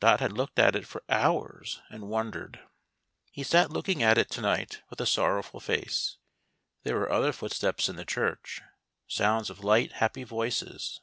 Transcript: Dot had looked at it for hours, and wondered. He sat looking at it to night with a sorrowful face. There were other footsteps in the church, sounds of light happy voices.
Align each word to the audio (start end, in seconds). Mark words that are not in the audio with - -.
Dot 0.00 0.18
had 0.18 0.32
looked 0.32 0.58
at 0.58 0.74
it 0.74 0.84
for 0.84 1.04
hours, 1.08 1.80
and 1.90 2.08
wondered. 2.08 2.58
He 3.30 3.44
sat 3.44 3.70
looking 3.70 4.02
at 4.02 4.18
it 4.18 4.28
to 4.30 4.40
night 4.40 4.82
with 4.90 5.00
a 5.00 5.06
sorrowful 5.06 5.60
face. 5.60 6.16
There 6.82 6.96
were 6.98 7.08
other 7.12 7.30
footsteps 7.32 7.88
in 7.88 7.94
the 7.94 8.04
church, 8.04 8.62
sounds 9.06 9.48
of 9.48 9.62
light 9.62 9.92
happy 9.92 10.24
voices. 10.24 11.00